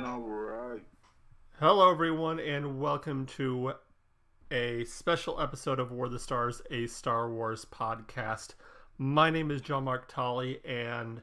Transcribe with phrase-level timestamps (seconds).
[0.00, 0.80] All right.
[1.60, 3.74] Hello, everyone, and welcome to
[4.50, 8.54] a special episode of War of the Stars, a Star Wars podcast.
[8.96, 11.20] My name is John Mark Tolley, and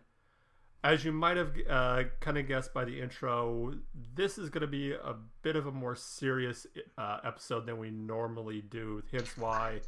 [0.84, 3.74] as you might have uh, kind of guessed by the intro,
[4.14, 6.68] this is going to be a bit of a more serious
[6.98, 9.82] uh, episode than we normally do, hence why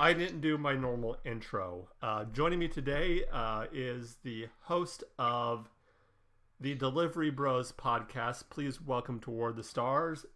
[0.00, 1.88] I didn't do my normal intro.
[2.02, 5.68] Uh, joining me today uh, is the host of
[6.60, 8.44] the Delivery Bros podcast.
[8.50, 10.26] Please welcome toward the stars,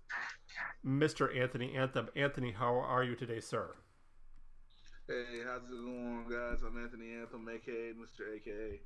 [0.87, 1.37] Mr.
[1.37, 2.09] Anthony Anthem.
[2.15, 3.74] Anthony, how are you today, sir?
[5.09, 6.62] Hey, how's it going, guys?
[6.65, 8.37] I'm Anthony Anthem, aka Mr.
[8.37, 8.80] AKA.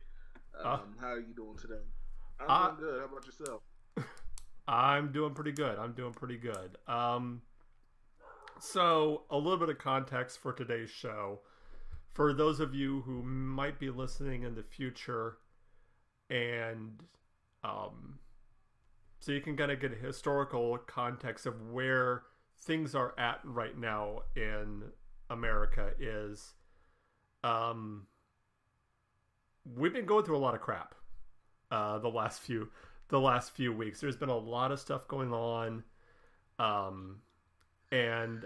[0.58, 1.82] Um, uh, how are you doing today?
[2.40, 3.00] I'm uh, doing good.
[3.00, 3.62] How about yourself?
[4.68, 5.78] I'm doing pretty good.
[5.78, 6.78] I'm doing pretty good.
[6.88, 7.42] Um,
[8.58, 11.40] so, a little bit of context for today's show.
[12.14, 15.36] For those of you who might be listening in the future
[16.30, 16.98] and
[17.66, 18.18] um,
[19.18, 22.22] so you can kind of get a historical context of where
[22.60, 24.84] things are at right now in
[25.30, 26.54] America is
[27.42, 28.06] um,
[29.76, 30.94] we've been going through a lot of crap
[31.70, 32.68] uh, the last few
[33.08, 34.00] the last few weeks.
[34.00, 35.84] There's been a lot of stuff going on,
[36.58, 37.18] um,
[37.92, 38.44] and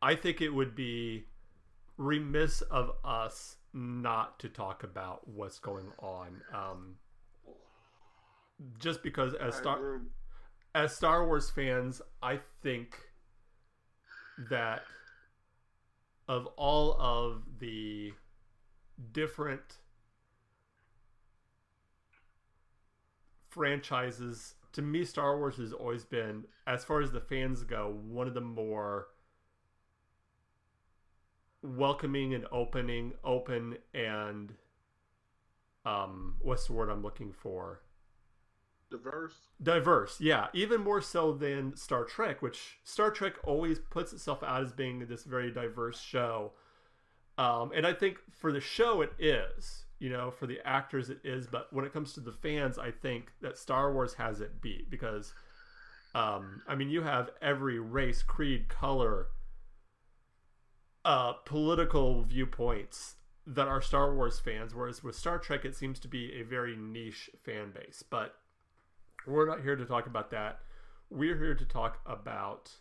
[0.00, 1.24] I think it would be
[1.98, 6.40] remiss of us not to talk about what's going on.
[6.54, 6.96] Um,
[8.78, 10.00] just because as Star
[10.74, 12.98] as Star Wars fans, I think
[14.50, 14.82] that
[16.28, 18.12] of all of the
[19.12, 19.78] different
[23.48, 28.28] franchises, to me, Star Wars has always been, as far as the fans go, one
[28.28, 29.08] of the more
[31.62, 34.52] welcoming and opening, open and
[35.86, 37.80] um, what's the word I'm looking for?
[38.90, 39.34] Diverse?
[39.62, 40.48] Diverse yeah.
[40.52, 45.06] Even more so than star trek which star trek always puts itself out as being
[45.06, 46.52] this very diverse show.
[47.38, 51.18] Um, and i think for the show it is you know for the actors it
[51.22, 54.62] is but when it comes to the fans i think that star wars has it
[54.62, 55.34] beat because
[56.14, 59.26] um, i mean you have every race creed color
[61.04, 63.14] uh, political viewpoints
[63.46, 66.76] that are star wars fans whereas with star trek it seems to be a very
[66.76, 68.02] niche fan base.
[68.08, 68.34] But
[69.26, 70.60] we're not here to talk about that.
[71.10, 72.72] We're here to talk about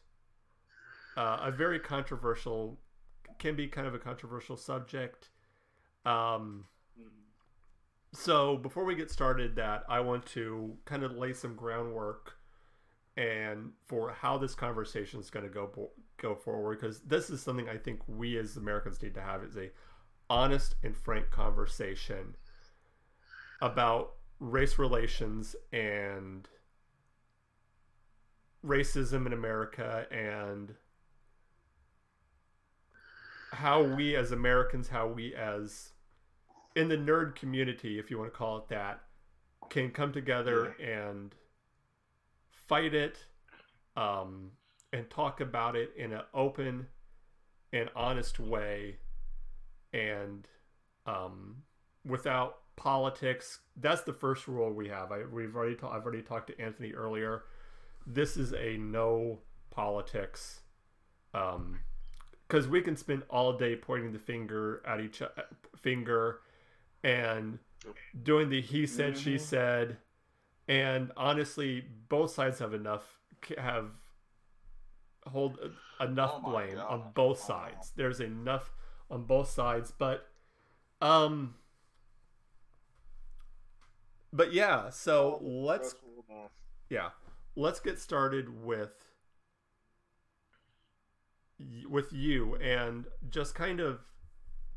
[1.18, 2.80] uh, a very controversial,
[3.40, 5.30] can be kind of a controversial subject.
[6.06, 6.66] Um,
[8.14, 12.38] so before we get started, that I want to kind of lay some groundwork
[13.18, 17.70] and for how this conversation is going to go go forward because this is something
[17.70, 19.72] I think we as Americans need to have is a
[20.30, 22.36] honest and frank conversation
[23.62, 26.48] about race relations and
[28.66, 30.74] racism in America and
[33.52, 35.94] how we as Americans, how we as
[36.76, 39.02] in the nerd community, if you want to call it that,
[39.70, 41.34] can come together and
[42.52, 43.18] fight it
[43.96, 44.52] um,
[44.92, 46.88] and talk about it in an open
[47.72, 48.98] and honest way
[49.94, 50.48] and
[51.06, 51.56] um,
[52.06, 53.60] without politics.
[53.76, 55.12] That's the first rule we have.
[55.12, 57.44] I, we've already ta- I've already talked to Anthony earlier.
[58.06, 59.40] This is a no
[59.72, 60.62] politics.
[61.34, 61.80] Um,
[62.48, 65.30] because we can spend all day pointing the finger at each uh,
[65.76, 66.42] finger
[67.04, 67.60] and
[68.24, 69.24] doing the he said mm-hmm.
[69.24, 69.98] she said
[70.68, 73.20] and honestly both sides have enough
[73.58, 73.88] have
[75.28, 75.58] hold
[76.00, 76.88] enough oh blame God.
[76.88, 78.72] on both sides there's enough
[79.10, 80.28] on both sides but
[81.02, 81.56] um
[84.36, 85.96] but yeah, so let's
[86.90, 87.10] yeah,
[87.56, 88.92] let's get started with
[91.90, 94.00] with you and just kind of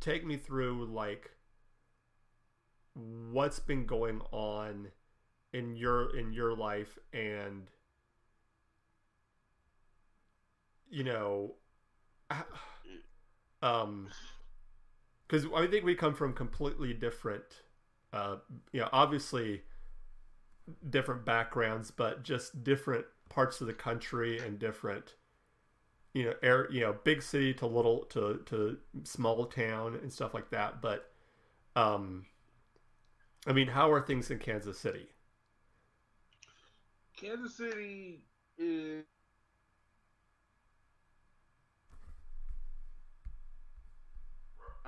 [0.00, 1.32] take me through like
[2.94, 4.88] what's been going on
[5.52, 7.70] in your in your life and
[10.88, 11.54] you know
[13.62, 14.08] um
[15.26, 17.62] because i think we come from completely different
[18.12, 18.36] uh,
[18.72, 19.62] you know, obviously
[20.90, 25.14] different backgrounds, but just different parts of the country and different,
[26.14, 30.34] you know, air, you know, big city to little to to small town and stuff
[30.34, 30.80] like that.
[30.80, 31.10] But,
[31.76, 32.26] um,
[33.46, 35.08] I mean, how are things in Kansas City?
[37.16, 38.20] Kansas City
[38.58, 39.04] is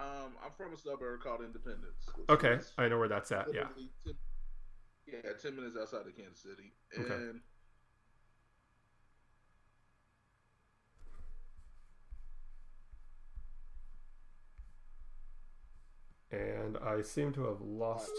[0.01, 2.09] Um, I'm from a suburb called Independence.
[2.31, 3.49] Okay, I know where that's at.
[3.53, 3.67] Yeah.
[5.07, 7.05] Yeah, ten minutes outside of Kansas City, and.
[7.07, 7.39] Okay.
[16.33, 18.13] And I seem to have lost.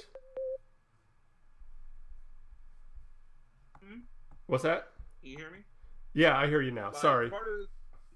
[3.81, 3.99] Hmm?
[4.47, 4.89] What's that?
[5.21, 5.59] Can you hear me?
[6.13, 6.87] Yeah, I hear you now.
[6.87, 7.29] Like, Sorry.
[7.29, 7.67] Part of,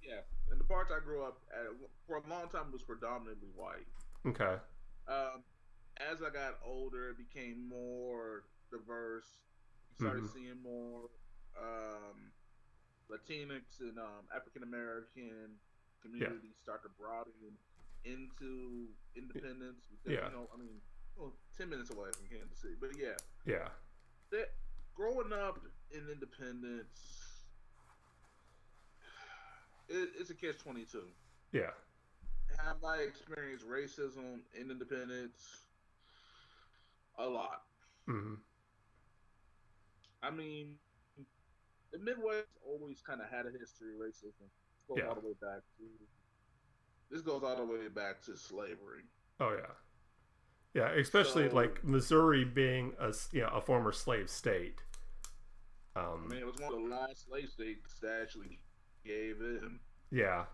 [0.03, 0.34] yeah, in the
[0.67, 1.67] parts I grew up at,
[2.07, 3.87] for a long time, was predominantly white.
[4.25, 4.57] Okay.
[5.07, 5.43] Um,
[5.97, 9.29] as I got older, it became more diverse.
[9.91, 10.37] You started mm-hmm.
[10.37, 11.09] seeing more
[11.55, 12.33] um,
[13.09, 15.55] Latinx and um, African American
[16.01, 16.63] communities yeah.
[16.63, 17.55] start to broaden
[18.03, 19.85] into independence.
[19.89, 20.27] Because, yeah.
[20.27, 20.81] You know, I mean,
[21.15, 23.15] well, ten minutes away from Kansas City, but yeah.
[23.45, 23.69] Yeah.
[24.31, 24.51] That
[24.95, 25.59] growing up
[25.91, 27.34] in independence,
[29.89, 31.05] it, it's a catch twenty two.
[31.51, 31.71] Yeah.
[32.63, 35.63] Have I experienced racism in independence?
[37.17, 37.63] A lot.
[38.09, 38.35] Mm-hmm.
[40.21, 40.75] I mean,
[41.91, 44.47] the Midwest always kind of had a history of racism.
[44.87, 45.07] Goes yeah.
[45.07, 45.85] all the way back to
[47.11, 49.03] this goes all the way back to slavery.
[49.39, 50.99] Oh yeah, yeah.
[50.99, 54.79] Especially so, like Missouri being a you know a former slave state.
[55.95, 58.59] Um, I mean, it was one of the last slave states that actually
[59.05, 59.79] gave in.
[60.11, 60.45] Yeah.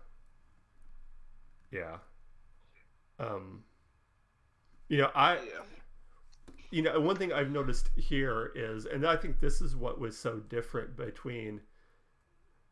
[1.70, 1.96] Yeah.
[3.18, 3.64] Um.
[4.88, 5.34] You know, I.
[5.34, 5.40] Yeah.
[6.70, 10.16] You know, one thing I've noticed here is, and I think this is what was
[10.16, 11.60] so different between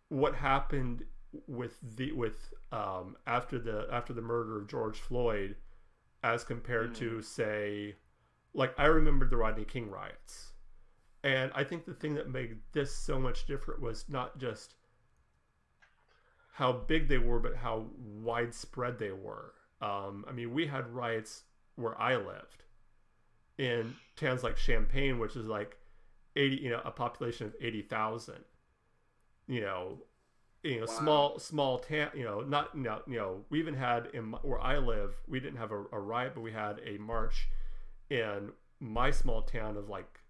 [0.09, 1.05] what happened
[1.47, 5.57] with the with um, after the after the murder of George Floyd,
[6.23, 6.99] as compared mm.
[6.99, 7.97] to say,
[8.55, 10.53] like I remember the Rodney King riots,
[11.23, 14.75] and I think the thing that made this so much different was not just
[16.61, 17.87] how big they were, but how
[18.23, 19.55] widespread they were.
[19.81, 21.45] Um, I mean, we had riots
[21.77, 22.65] where I lived
[23.57, 25.79] in towns like Champaign, which is like
[26.37, 28.45] eighty, you know, a population of eighty thousand.
[29.49, 30.03] You know,
[30.63, 30.99] you know, wow.
[30.99, 32.11] small small town.
[32.15, 35.41] You know, not you know, you know, we even had in where I live, we
[35.41, 37.49] didn't have a, a riot, but we had a march
[38.11, 40.21] in my small town of like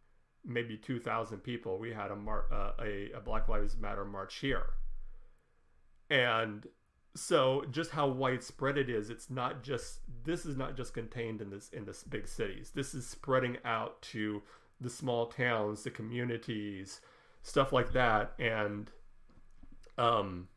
[0.47, 1.76] maybe two thousand people.
[1.76, 4.75] We had a mar- uh, a, a Black Lives Matter march here,
[6.11, 6.67] and
[7.17, 11.51] so just how widespread it is it's not just this is not just contained in
[11.51, 14.43] this in this big cities this is spreading out to
[14.81, 17.01] the small towns the communities
[17.43, 18.91] stuff like that and
[19.99, 20.49] um,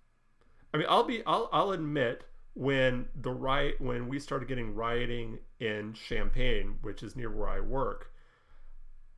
[0.74, 2.24] I mean, I'll be, I'll, I'll admit
[2.56, 7.60] when the riot, when we started getting rioting in Champaign, which is near where I
[7.60, 8.12] work,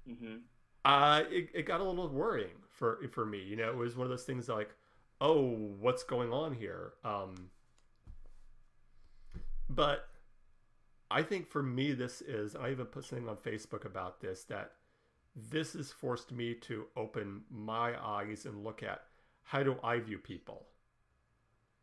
[0.10, 0.38] mm-hmm.
[0.84, 3.42] uh, it, it got a little worrying for for me.
[3.42, 4.72] You know, it was one of those things like,
[5.22, 6.94] oh, what's going on here?
[7.04, 7.50] Um,
[9.70, 10.08] but
[11.10, 14.72] I think for me, this is, I even put something on Facebook about this that
[15.36, 19.04] this has forced me to open my eyes and look at
[19.44, 20.66] how do I view people?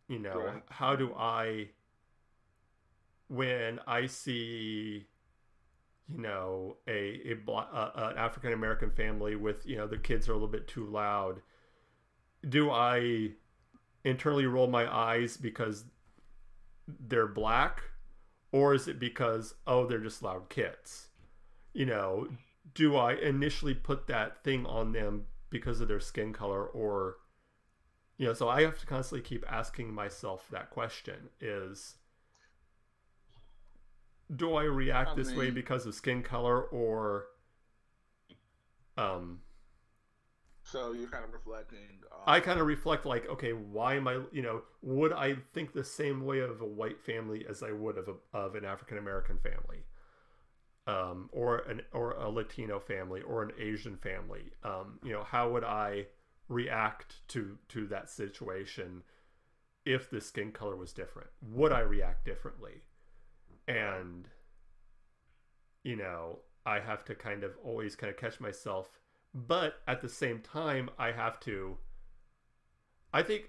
[0.08, 0.62] You know, right.
[0.68, 1.68] how do I,
[3.28, 5.06] when I see,
[6.08, 10.32] you know, a, a, a an African American family with, you know, the kids are
[10.32, 11.40] a little bit too loud,
[12.48, 13.30] do I
[14.04, 15.84] internally roll my eyes because
[17.08, 17.82] they're black?
[18.50, 21.08] Or is it because, oh, they're just loud kids?
[21.72, 22.28] You know,
[22.74, 27.18] do I initially put that thing on them because of their skin color or
[28.16, 31.96] you know so i have to constantly keep asking myself that question is
[34.34, 37.26] do i react I this mean, way because of skin color or
[38.96, 39.40] um
[40.72, 41.78] so you're kind of reflecting
[42.26, 45.84] i kind of reflect like okay why am i you know would i think the
[45.84, 49.38] same way of a white family as i would of a, of an african american
[49.38, 49.84] family?
[50.86, 54.50] Um or an or a latino family or an asian family?
[54.64, 56.06] Um you know how would i
[56.48, 59.02] react to to that situation
[59.84, 61.28] if the skin color was different?
[61.40, 62.82] Would i react differently?
[63.68, 64.28] And
[65.84, 69.01] you know i have to kind of always kind of catch myself
[69.34, 71.76] but at the same time i have to
[73.12, 73.44] i think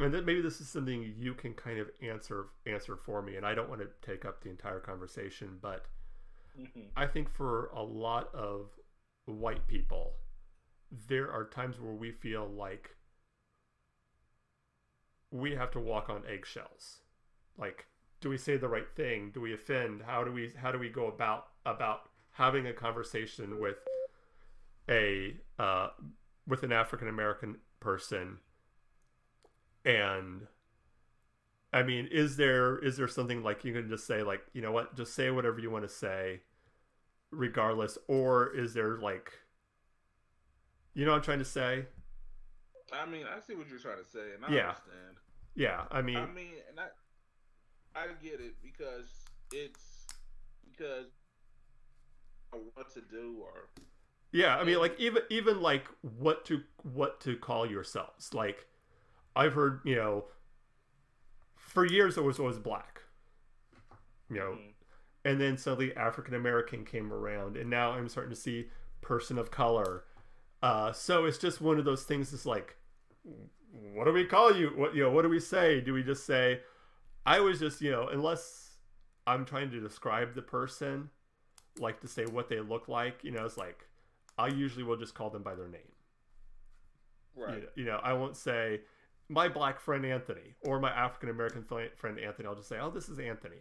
[0.00, 3.46] and then maybe this is something you can kind of answer answer for me and
[3.46, 5.86] i don't want to take up the entire conversation but
[6.58, 6.80] mm-hmm.
[6.96, 8.68] i think for a lot of
[9.26, 10.12] white people
[11.08, 12.90] there are times where we feel like
[15.30, 16.98] we have to walk on eggshells.
[17.58, 17.86] Like,
[18.20, 19.30] do we say the right thing?
[19.32, 20.02] Do we offend?
[20.06, 23.76] How do we how do we go about about having a conversation with
[24.88, 25.88] a uh,
[26.46, 28.38] with an African American person?
[29.84, 30.46] And
[31.72, 34.72] I mean, is there is there something like you can just say like you know
[34.72, 36.40] what, just say whatever you want to say,
[37.30, 39.32] regardless, or is there like,
[40.94, 41.86] you know, what I'm trying to say?
[42.92, 44.68] I mean, I see what you're trying to say, and I Yeah.
[44.70, 45.16] understand.
[45.54, 46.88] Yeah, I mean, I mean, and I,
[47.98, 49.06] I get it because
[49.52, 50.06] it's
[50.70, 51.08] because
[52.52, 53.68] I want to do or
[54.32, 58.34] yeah, I mean, like even even like what to what to call yourselves.
[58.34, 58.66] Like,
[59.36, 60.24] I've heard, you know,
[61.56, 63.02] for years it was always black,
[64.30, 64.74] you know, Mhm.
[65.24, 68.70] and then suddenly African American came around, and now I'm starting to see
[69.00, 70.04] person of color.
[70.62, 72.32] Uh, so it's just one of those things.
[72.34, 72.76] It's like,
[73.70, 74.70] what do we call you?
[74.70, 75.10] What you know?
[75.10, 75.80] What do we say?
[75.80, 76.62] Do we just say?
[77.26, 78.76] I was just you know, unless
[79.26, 81.10] I'm trying to describe the person,
[81.78, 83.22] like to say what they look like.
[83.22, 83.86] You know, it's like
[84.38, 85.80] I usually will just call them by their name.
[87.36, 87.54] right.
[87.54, 88.80] You know, you know, I won't say
[89.28, 92.46] my black friend Anthony or my African American friend Anthony.
[92.46, 93.58] I'll just say, oh, this is Anthony.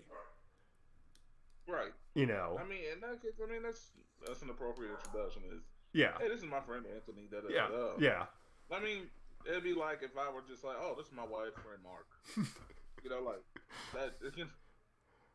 [1.67, 1.91] Right.
[2.15, 3.91] You know, I mean, in that I mean that's
[4.25, 5.43] that's an appropriate introduction.
[5.53, 5.61] Is
[5.93, 7.27] yeah, hey, this is my friend Anthony.
[7.29, 8.25] Da, da, yeah, da, yeah.
[8.71, 9.03] I mean,
[9.45, 12.07] it'd be like if I were just like, oh, this is my wife friend Mark.
[13.03, 13.43] you know, like
[13.93, 14.15] that.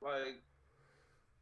[0.02, 0.42] Like,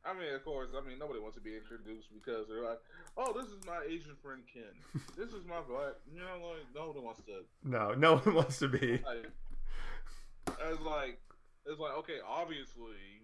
[0.04, 2.80] I mean, of course, I mean nobody wants to be introduced because they're like,
[3.16, 4.72] oh, this is my Asian friend Ken.
[5.16, 6.00] This is my black.
[6.08, 7.44] You know, like nobody wants to.
[7.64, 9.00] No, no one wants to be.
[9.04, 9.28] Like,
[10.48, 11.20] it's like
[11.66, 13.20] it's like okay, obviously,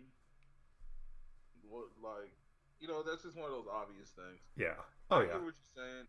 [1.68, 2.32] what like
[2.80, 4.40] you know that's just one of those obvious things.
[4.56, 4.76] Yeah.
[5.10, 5.40] Oh I yeah.
[5.40, 6.06] what you're saying.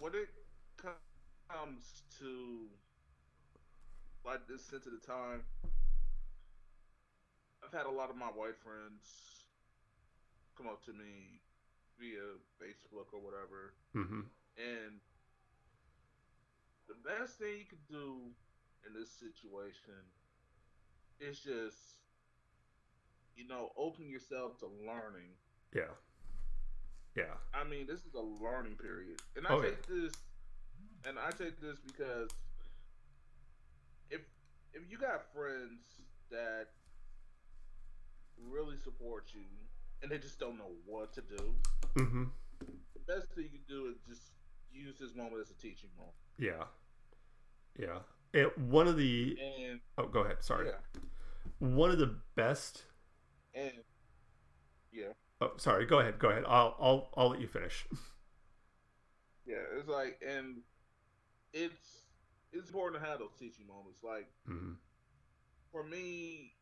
[0.00, 0.28] When it
[0.80, 2.64] comes to
[4.24, 5.44] like this sense of the time,
[7.62, 9.35] I've had a lot of my white friends
[10.56, 11.40] come up to me
[11.98, 14.20] via Facebook or whatever, hmm
[14.56, 15.00] and
[16.88, 18.30] the best thing you could do
[18.86, 20.00] in this situation
[21.20, 21.76] is just,
[23.34, 25.34] you know, open yourself to learning.
[25.74, 25.92] Yeah.
[27.16, 27.34] Yeah.
[27.52, 29.70] I mean, this is a learning period, and I Oh, yeah.
[29.70, 30.12] take this,
[31.06, 32.30] and I take this because
[34.10, 34.20] if
[34.72, 35.80] if you got friends
[36.30, 36.68] that
[38.38, 39.44] really support you
[40.02, 41.54] and they just don't know what to do,
[41.96, 42.24] Mm-hmm.
[42.60, 44.32] the best thing you can do is just
[44.72, 46.14] use this moment as a teaching moment.
[46.38, 46.64] Yeah.
[47.78, 48.00] Yeah.
[48.32, 50.38] It, one of the And oh, go ahead.
[50.44, 50.66] Sorry.
[50.68, 51.00] yeah,
[51.58, 52.82] One of the best.
[53.54, 53.72] and
[54.92, 55.86] yeah, Oh, sorry.
[55.86, 56.18] Go ahead.
[56.18, 56.44] Go ahead.
[56.46, 57.86] I'll I'll I'll let you finish.
[59.46, 60.58] yeah, it's like, and
[61.52, 62.02] it's
[62.52, 64.00] it's important to have those teaching moments.
[64.02, 64.72] Like hmm
[65.72, 66.52] for me,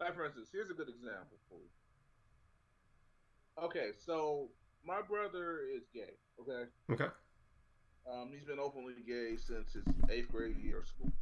[0.00, 1.70] like for instance, here's a good example for you.
[3.64, 4.50] Okay, so
[4.84, 6.14] my brother is gay.
[6.40, 7.08] Okay, Okay.
[8.10, 11.12] um, he's been openly gay since his eighth grade year of school.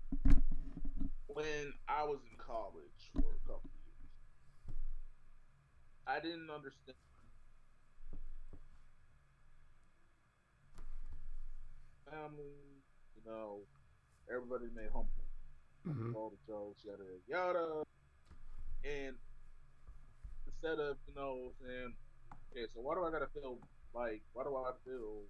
[1.26, 4.10] When I was in college for a couple of years,
[6.06, 6.96] I didn't understand.
[12.10, 12.54] Family,
[13.16, 13.60] you know,
[14.32, 15.08] everybody made home
[15.84, 17.82] hmm all the jokes, yada yada.
[18.86, 19.16] And
[20.46, 21.94] instead of, you know, saying,
[22.52, 23.58] okay, so why do I gotta feel
[23.94, 25.24] like, why do I feel,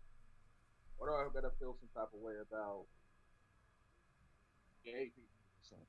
[0.98, 2.86] why do I gotta feel some type of way about
[4.84, 5.86] gay people or something?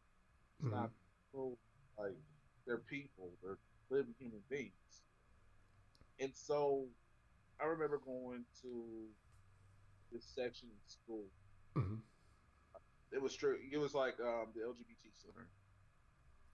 [0.59, 0.71] It's Mhm.
[0.71, 0.91] not
[1.31, 1.59] cool.
[1.97, 2.17] Like,
[2.65, 3.59] they're people, they're
[3.89, 5.03] living human beings.
[6.19, 6.89] And so
[7.59, 9.15] I remember going to
[10.11, 11.31] this section in school
[11.75, 11.97] hmm
[13.11, 13.57] it was true.
[13.71, 15.47] It was like um, the LGBT center.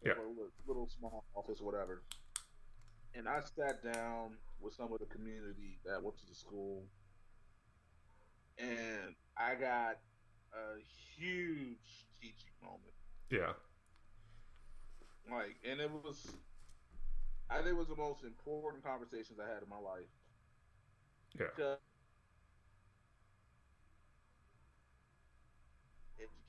[0.04, 0.14] Yeah.
[0.18, 2.04] little, little small office, or whatever.
[3.16, 6.84] And I sat down with some of the community that went to the school,
[8.58, 10.00] and I got
[10.54, 10.80] a
[11.16, 12.94] huge teaching moment.
[13.30, 13.54] Yeah.
[15.32, 16.28] Like, and it was,
[17.50, 20.10] I think it was the most important conversations I had in my life.
[21.40, 21.48] Yeah.
[21.56, 21.80] Because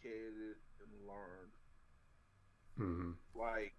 [0.05, 1.53] educated and learned.
[2.77, 3.77] Hmm like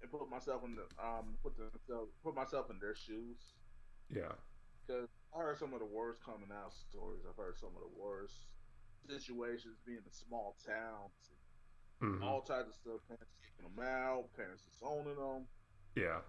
[0.00, 3.56] and put myself in the um put themselves put myself in their shoes
[4.08, 4.36] Yeah.
[4.86, 7.24] because I heard some of the worst coming out stories.
[7.26, 8.48] I've heard some of the worst
[9.08, 11.32] situations being in small towns,
[12.00, 13.06] hmm all types of stuff.
[13.06, 15.48] Parents kicking them out, parents disowning them,
[15.94, 16.22] Yeah.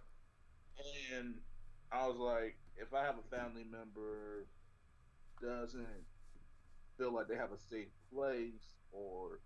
[1.13, 1.45] and
[1.91, 4.51] I was like, if I have a family member
[5.41, 6.07] doesn't
[6.97, 9.43] feel like they have a safe place or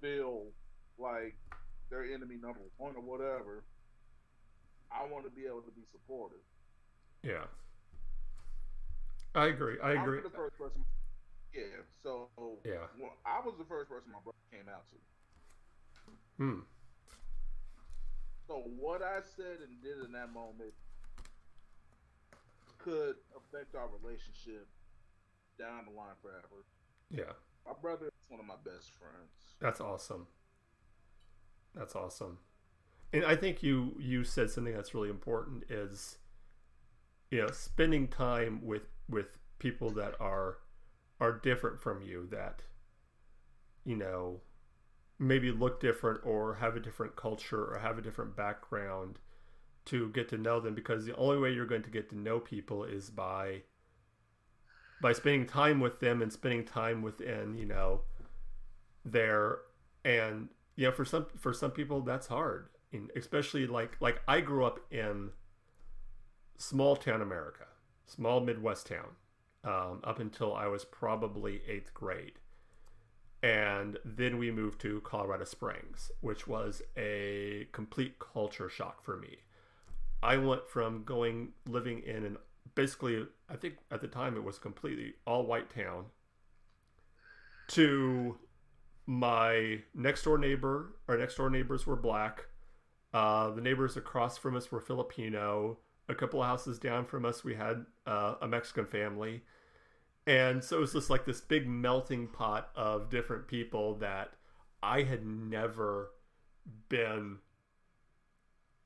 [0.00, 0.56] feel
[0.98, 1.40] like
[1.90, 3.64] they're enemy number one or whatever,
[4.90, 6.42] I want to be able to be supportive.
[7.22, 7.44] Yeah.
[9.34, 9.76] I agree.
[9.82, 10.20] I agree.
[10.22, 10.84] The first person.
[11.54, 11.62] Yeah.
[12.02, 12.28] So
[12.64, 12.86] Yeah.
[12.98, 14.96] well, I was the first person my brother came out to.
[16.36, 16.60] Hmm.
[18.46, 20.72] So what I said and did in that moment
[22.78, 24.66] could affect our relationship
[25.58, 26.64] down the line forever.
[27.10, 27.32] Yeah.
[27.66, 29.56] My brother is one of my best friends.
[29.60, 30.26] That's awesome.
[31.78, 32.38] That's awesome.
[33.12, 36.18] And I think you you said something that's really important is
[37.30, 40.58] you know, spending time with with people that are
[41.20, 42.62] are different from you that
[43.84, 44.40] you know
[45.18, 49.18] maybe look different or have a different culture or have a different background
[49.84, 52.38] to get to know them because the only way you're going to get to know
[52.38, 53.62] people is by
[55.00, 58.02] by spending time with them and spending time within you know
[59.04, 59.58] their
[60.04, 64.40] and you know for some for some people that's hard and especially like like I
[64.40, 65.30] grew up in
[66.56, 67.66] small town America
[68.06, 69.10] small Midwest town
[69.64, 72.38] um, up until I was probably eighth grade
[73.42, 79.38] and then we moved to Colorado Springs, which was a complete culture shock for me.
[80.22, 82.36] I went from going living in an
[82.74, 86.06] basically, I think at the time it was completely all white town
[87.68, 88.36] to
[89.08, 90.94] my next door neighbor.
[91.08, 92.46] Our next door neighbors were black.
[93.12, 95.78] Uh, the neighbors across from us were Filipino.
[96.08, 99.42] A couple of houses down from us, we had uh, a Mexican family
[100.28, 104.34] and so it was just like this big melting pot of different people that
[104.82, 106.10] I had never
[106.90, 107.38] been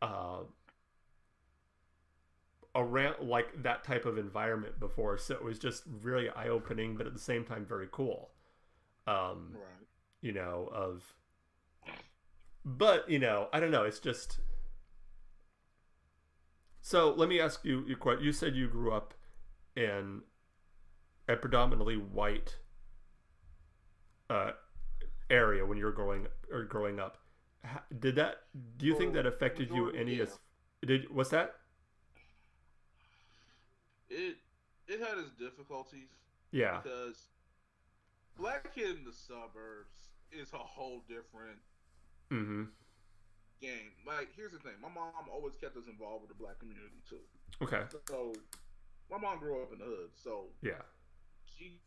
[0.01, 0.43] uh,
[2.77, 5.19] around like that type of environment before.
[5.19, 8.31] So it was just really eye opening, but at the same time very cool.
[9.09, 9.87] Um, Right.
[10.23, 11.15] You know, of
[12.65, 14.39] but you know, I don't know, it's just
[16.81, 19.15] so let me ask you you quite you said you grew up
[19.77, 20.23] in
[21.29, 22.57] a predominantly white
[24.31, 24.53] uh,
[25.31, 27.19] area when you were growing or growing up.
[27.99, 28.37] Did that?
[28.77, 30.21] Do you think that affected you any?
[30.21, 30.39] As
[30.85, 31.55] did what's that?
[34.11, 34.37] It
[34.89, 36.11] it had its difficulties
[36.51, 37.29] Yeah, because
[38.37, 41.61] black kid in the suburbs is a whole different
[42.33, 42.65] mm-hmm.
[43.61, 43.93] game.
[44.07, 47.23] Like, here's the thing: my mom always kept us involved with the black community too.
[47.63, 48.33] Okay, So,
[49.11, 50.83] my mom grew up in the hood, so yeah,
[51.45, 51.79] she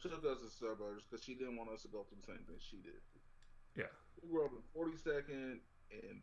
[0.00, 2.60] took us to suburbs because she didn't want us to go through the same thing
[2.60, 3.00] she did.
[3.74, 3.90] yeah,
[4.22, 5.58] We grew up in 42nd
[5.90, 6.20] and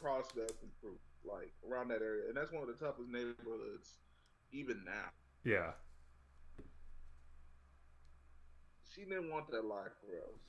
[0.00, 3.96] Prospect and Fruit, like around that area, and that's one of the toughest neighborhoods
[4.52, 5.08] even now.
[5.44, 5.72] yeah,
[8.94, 10.40] She didn't want that life for us.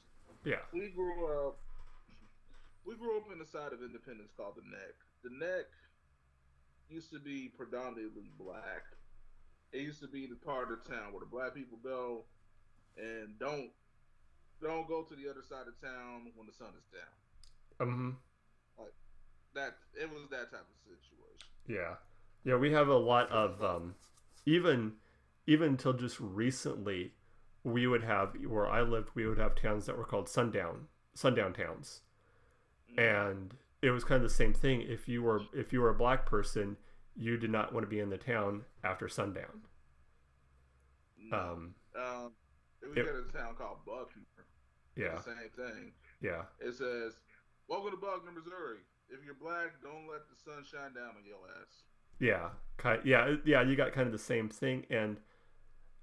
[0.44, 1.58] Yeah, we grew up
[2.86, 4.96] we grew up in the side of independence called the neck.
[5.24, 5.66] The neck
[6.90, 8.88] used to be predominantly black.
[9.74, 12.24] It used to be the part of the town where the black people go
[12.98, 13.70] and don't
[14.62, 17.88] don't go to the other side of town when the sun is down.
[17.88, 18.10] Mm-hmm.
[19.54, 21.48] that it was that type of situation.
[21.68, 21.96] Yeah,
[22.44, 22.56] yeah.
[22.56, 23.96] We have a lot of um,
[24.46, 24.94] even
[25.46, 27.14] even until just recently,
[27.64, 31.54] we would have where I lived, we would have towns that were called sundown sundown
[31.54, 32.02] towns.
[32.98, 34.82] and it was kind of the same thing.
[34.82, 36.78] If you were if you were a black person
[37.16, 39.62] you did not want to be in the town after sundown.
[41.32, 42.32] Um um
[42.82, 44.24] we it- got a town called buckner.
[44.96, 45.20] Yeah.
[45.22, 45.92] same thing.
[46.22, 46.44] Yeah.
[46.60, 47.14] It says
[47.68, 48.80] welcome to buckner missouri.
[49.10, 51.84] If you're black don't let the sun shine down on your ass.
[52.20, 54.86] Yeah kind yeah yeah you got kind of the same thing.
[54.90, 55.20] And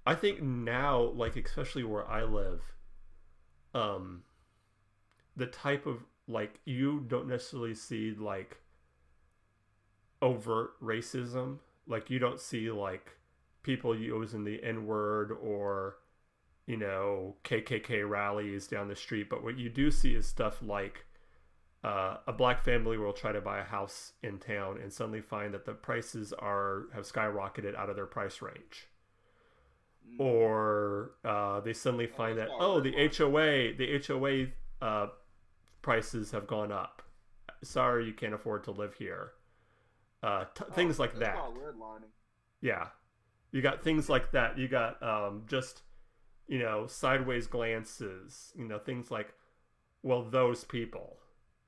[0.05, 2.61] i think now like especially where i live
[3.73, 4.23] um
[5.35, 8.57] the type of like you don't necessarily see like
[10.21, 13.11] overt racism like you don't see like
[13.63, 15.97] people using the n word or
[16.65, 21.05] you know kkk rallies down the street but what you do see is stuff like
[21.85, 25.53] uh, a black family will try to buy a house in town and suddenly find
[25.53, 28.87] that the prices are have skyrocketed out of their price range.
[30.19, 32.91] Or uh, they suddenly find that oh the.
[33.17, 34.47] HOA the HOA
[34.85, 35.07] uh,
[35.81, 37.01] prices have gone up.
[37.63, 39.31] Sorry, you can't afford to live here.
[40.23, 41.37] Uh, t- things Oh, like that.
[42.61, 42.87] Yeah,
[43.51, 44.57] you got things like that.
[44.57, 45.81] You got um, just
[46.47, 48.53] you know sideways glances.
[48.55, 49.33] You know things like
[50.03, 51.17] well those people.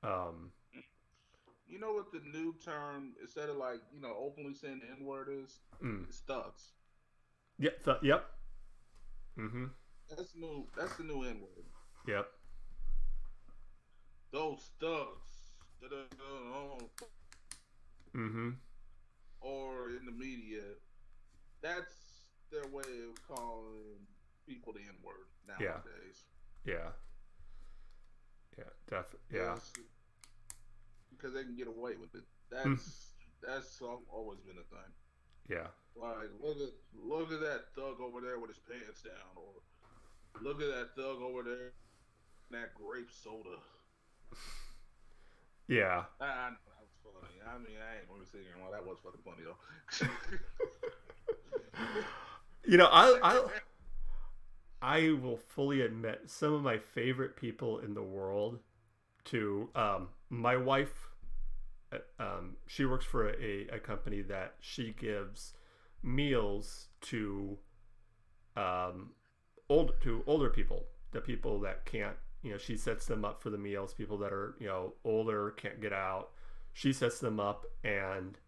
[0.02, 0.52] Um,
[1.68, 5.04] You know what the new term instead of like you know openly saying the N
[5.04, 5.58] word is?
[5.82, 6.06] mm.
[6.26, 6.72] Thugs.
[7.58, 7.84] Yep.
[7.84, 8.24] Th- yep.
[9.38, 9.64] Mm-hmm.
[10.10, 10.66] That's new.
[10.76, 11.64] That's the new N word.
[12.06, 12.26] Yep.
[14.32, 15.24] Those thugs.
[18.16, 18.50] Mm-hmm.
[19.40, 20.62] Or in the media,
[21.62, 21.92] that's
[22.50, 24.06] their way of calling
[24.46, 26.24] people the N word nowadays.
[26.64, 26.74] Yeah.
[26.74, 26.90] Yeah.
[28.58, 28.64] Yeah.
[28.90, 29.18] Definitely.
[29.32, 29.54] Yeah.
[29.54, 29.72] Because-
[31.10, 32.22] Because they can get away with it.
[32.50, 32.74] That's Hmm.
[33.42, 34.92] that's always been a thing.
[35.48, 35.68] Yeah.
[35.96, 39.62] Like look at look at that thug over there with his pants down, or
[40.42, 41.72] look at that thug over there,
[42.50, 43.58] that grape soda.
[45.70, 46.04] Yeah.
[46.18, 47.36] I, I know that was funny.
[47.44, 50.08] I mean, I ain't gonna sit here and well, that was fucking funny though.
[52.68, 53.44] You know, I I
[54.82, 58.58] I will fully admit some of my favorite people in the world
[59.24, 61.08] to um my wife
[62.18, 65.54] um she works for a, a company that she gives
[66.02, 67.56] meals to
[68.56, 69.10] um
[69.68, 73.50] old to older people the people that can't you know she sets them up for
[73.50, 76.30] the meals people that are you know older can't get out.
[76.72, 78.38] She sets them up and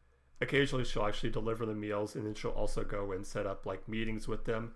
[0.40, 3.88] occasionally she'll actually deliver the meals and then she'll also go and set up like
[3.88, 4.72] meetings with them.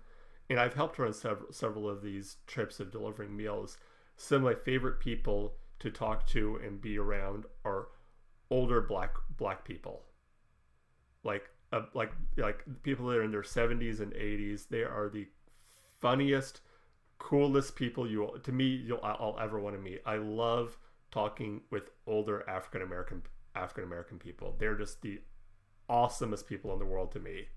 [0.49, 3.77] And i've helped her on several, several of these trips of delivering meals.
[4.17, 7.87] Some of my favorite people to talk to and be around are
[8.49, 10.03] older black black people.
[11.23, 15.27] Like uh, like like people that are in their 70s and 80s they are the
[15.99, 16.61] funniest
[17.17, 20.01] coolest people you to me you'll I'll ever want to meet.
[20.05, 20.77] I love
[21.11, 23.23] talking with older african american
[23.55, 24.55] african american people.
[24.59, 25.21] They're just the
[25.89, 27.47] awesomest people in the world to me.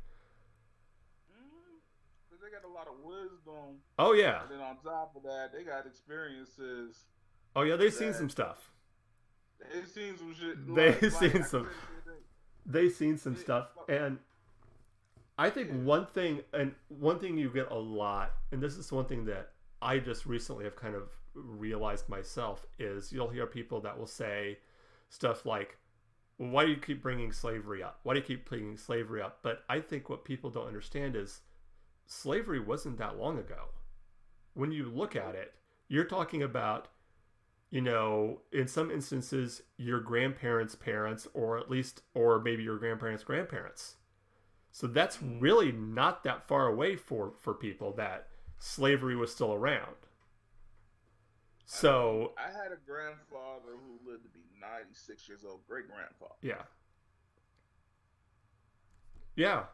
[2.30, 4.42] Cause they got a lot of wisdom, oh yeah.
[4.42, 7.04] And then on top of that, they got experiences.
[7.54, 8.70] oh yeah they've seen some stuff
[9.72, 10.66] They've seen some shit.
[10.74, 14.18] They've like- like, seen I some- couldn't say that- they've seen some stuff and
[15.38, 19.06] i think one thing and one thing you get a lot and this is one
[19.06, 23.96] thing that i just recently have kind of realized myself is you'll hear people that
[23.98, 24.58] will say
[25.08, 25.78] stuff like
[26.36, 27.98] well, why do you keep bringing slavery up?
[28.04, 29.38] Why do you keep bringing slavery up?
[29.42, 31.40] But i think what people don't understand is
[32.06, 33.70] slavery wasn't that long ago.
[34.54, 35.54] When you look at it
[35.88, 36.88] you're talking about
[37.70, 43.24] you know, in some instances, your grandparents' parents, or at least, or maybe your grandparents'
[43.24, 43.96] grandparents.
[44.72, 45.38] So that's hmm.
[45.38, 48.28] really not that far away for for people that
[48.58, 49.96] slavery was still around.
[51.66, 56.34] So I had a grandfather who lived to be 96 years old, great grandfather.
[56.40, 56.62] yeah,
[59.36, 59.64] yeah.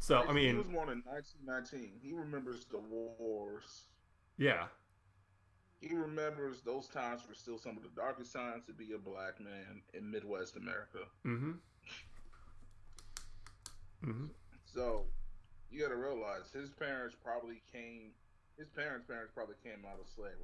[0.00, 2.00] So I mean, he was born in 1919.
[2.02, 3.84] He remembers the wars.
[4.36, 4.66] yeah,
[5.80, 9.40] He remembers those times were still some of the darkest times to be a black
[9.40, 10.98] man in Midwest America.
[11.24, 11.52] mm-hmm,
[14.04, 14.26] mm-hmm,
[14.64, 15.04] So
[15.70, 18.10] you got to realize his parents probably came.
[18.58, 20.34] His parents' parents probably came out of slavery.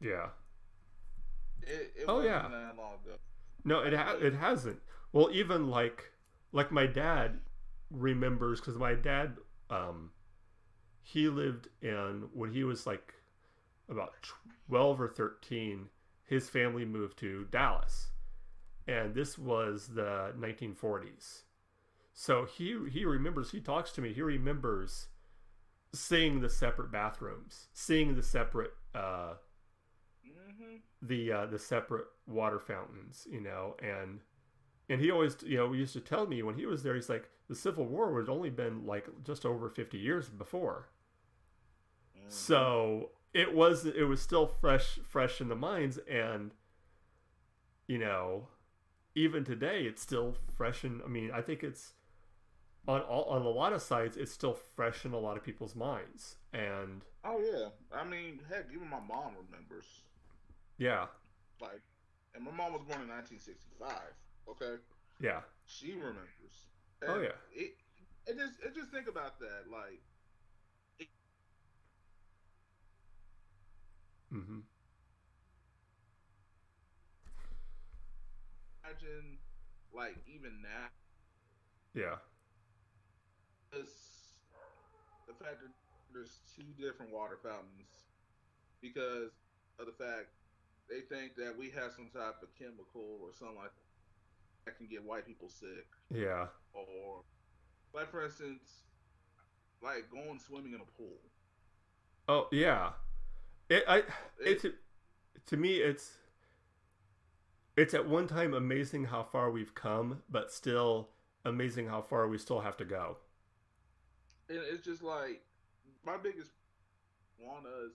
[0.00, 0.28] yeah.
[1.62, 2.48] It, it Oh, wasn't yeah.
[2.48, 3.16] that long ago.
[3.64, 4.78] No, it ha- it hasn't.
[5.12, 6.12] Well, even like
[6.52, 7.40] like my dad
[7.90, 9.36] remembers because my dad
[9.70, 10.10] um
[11.02, 13.14] he lived in when he was like
[13.88, 14.14] about
[14.68, 15.88] 12 or 13
[16.24, 18.08] his family moved to Dallas.
[18.86, 21.42] And this was the 1940s
[22.14, 25.08] so he he remembers he talks to me he remembers
[25.94, 29.34] seeing the separate bathrooms seeing the separate uh
[30.24, 34.20] hmm the uh, the separate water fountains, you know, and
[34.88, 37.30] and he always, you know, used to tell me when he was there, he's like,
[37.48, 40.88] the Civil War had only been like just over fifty years before,
[42.28, 46.52] so it was it was still fresh fresh in the minds, and
[47.86, 48.48] you know,
[49.14, 51.02] even today it's still fresh in.
[51.04, 51.92] I mean, I think it's
[52.86, 55.74] on all, on a lot of sides, it's still fresh in a lot of people's
[55.74, 59.86] minds, and Oh yeah, I mean, heck, even my mom remembers.
[60.78, 61.06] yeah,
[61.60, 61.80] Like,
[62.34, 63.90] and my mom was born in 1965.
[64.50, 64.80] Okay,
[65.20, 66.68] yeah, she remembers.
[67.06, 67.36] Oh, yeah.
[67.52, 67.76] It,
[68.26, 69.68] it just, it just think about that.
[69.70, 70.00] Like,
[74.34, 74.60] hmm
[78.84, 79.38] imagine,
[79.94, 80.88] like, even now,
[81.94, 82.16] yeah,
[83.72, 84.34] it's
[85.26, 85.70] the fact that
[86.12, 87.88] there's two different water fountains
[88.82, 89.30] because
[89.78, 90.26] of the fact
[90.88, 94.86] they think that we have some type of chemical or something like that, that can
[94.86, 95.86] get white people sick.
[96.10, 96.46] yeah.
[96.74, 97.22] or
[97.94, 98.82] like for instance
[99.82, 101.18] like going swimming in a pool.
[102.28, 102.90] Oh yeah,
[103.68, 103.98] it I
[104.40, 104.74] It- it
[105.46, 106.16] to me it's
[107.76, 111.10] it's at one time amazing how far we've come, but still
[111.44, 113.18] amazing how far we still have to go.
[114.48, 115.42] and it's just like
[116.04, 116.50] my biggest
[117.38, 117.92] want us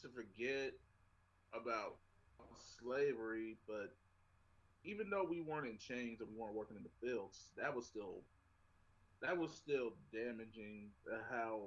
[0.00, 0.72] to forget
[1.54, 1.96] about
[2.80, 3.94] slavery but
[4.84, 7.86] even though we weren't in chains and we weren't working in the fields that was
[7.86, 8.22] still
[9.20, 10.90] that was still damaging
[11.30, 11.60] how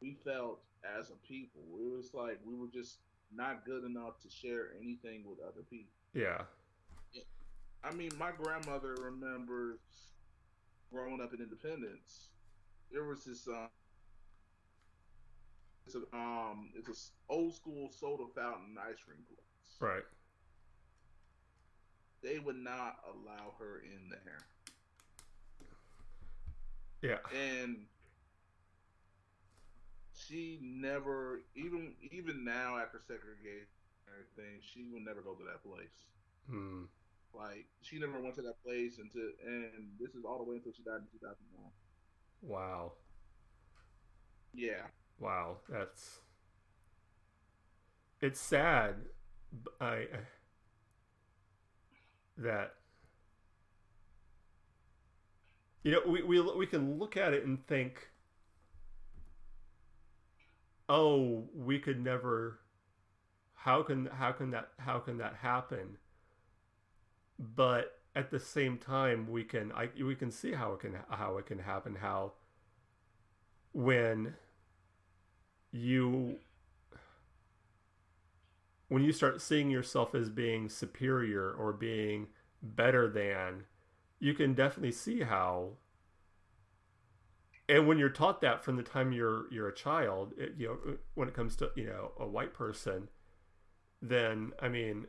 [0.00, 0.60] we felt
[0.98, 2.98] as a people it was like we were just
[3.34, 6.42] not good enough to share anything with other people Yeah,
[7.82, 9.78] I mean, my grandmother remembers
[10.92, 12.28] growing up in Independence,
[12.92, 13.68] there was this um,
[15.86, 19.76] it's a um, it's a old school soda fountain ice cream place.
[19.80, 20.02] Right.
[22.22, 24.46] They would not allow her in there,
[27.02, 27.18] Yeah.
[27.38, 27.84] and
[30.26, 33.66] she never even even now after segregation
[34.08, 36.04] everything, she would never go to that place.
[36.48, 36.84] Hmm.
[37.34, 40.72] Like she never went to that place until, and this is all the way until
[40.72, 41.70] she died in 2001.
[42.42, 42.92] Wow.
[44.54, 44.86] Yeah,
[45.18, 45.58] Wow.
[45.68, 46.20] That's.
[48.20, 48.96] It's sad.
[49.80, 50.08] I-
[52.36, 52.74] That.
[55.82, 58.08] You know, we, we we can look at it and think,
[60.88, 62.60] oh, we could never.
[63.54, 65.98] How can how can that how can that happen?
[67.38, 71.38] But at the same time, we can I we can see how it can how
[71.38, 71.96] it can happen.
[71.96, 72.32] How
[73.72, 74.34] when
[75.72, 76.36] you
[78.88, 82.28] when you start seeing yourself as being superior or being
[82.62, 83.64] better than
[84.20, 85.70] you can definitely see how
[87.68, 90.96] and when you're taught that from the time you're you're a child it, you know
[91.14, 93.08] when it comes to you know a white person
[94.02, 95.06] then i mean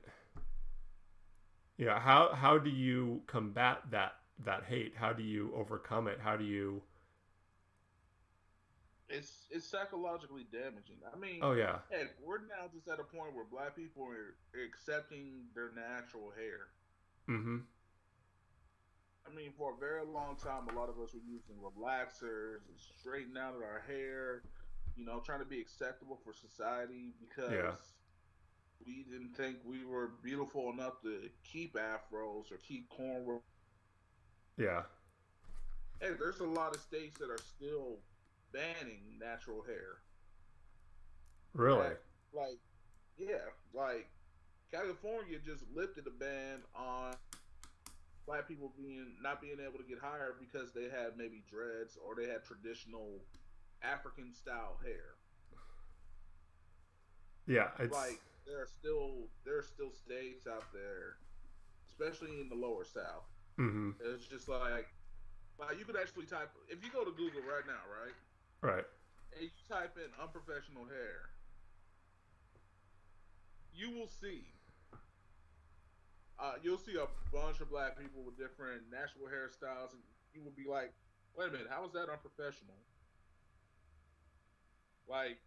[1.77, 4.13] you know how how do you combat that
[4.43, 6.81] that hate how do you overcome it how do you
[9.09, 10.97] it's it's psychologically damaging.
[11.13, 14.35] I mean, oh yeah heck, we're now just at a point where black people are
[14.65, 16.67] accepting their natural hair.
[17.29, 17.57] mm-hmm
[19.27, 22.77] I mean, for a very long time, a lot of us were using relaxers and
[22.79, 24.43] straightening out our hair,
[24.95, 27.75] you know, trying to be acceptable for society because Yeah.
[28.85, 33.41] we didn't think we were beautiful enough to keep afros or keep cornrows.
[34.57, 34.83] yeah
[36.01, 37.99] Hey, there's a lot of states that are still
[38.51, 40.01] banning natural hair.
[41.53, 42.59] really Like, like,
[43.17, 44.09] yeah, like
[44.71, 47.13] California just lifted a ban on
[48.25, 52.15] black people being not being able to get hired because they had maybe dreads or
[52.15, 53.21] they had traditional
[53.83, 55.15] African style hair.
[57.47, 61.17] yeah it's Like there are still there are still states out there,
[61.87, 63.29] especially in the lower south.
[63.59, 64.87] mm-hmm It's just like
[65.57, 68.13] like you could actually type if you go to Google right now, right?
[68.61, 68.85] right
[69.33, 71.29] and you type in unprofessional hair,
[73.73, 74.54] you will see.
[76.39, 80.51] Uh, you'll see a bunch of black people with different natural hairstyles, and you will
[80.51, 80.93] be like,
[81.35, 82.75] "Wait a minute, how is that unprofessional?"
[85.07, 85.39] Like,